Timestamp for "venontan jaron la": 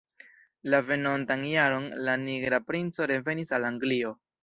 0.87-2.17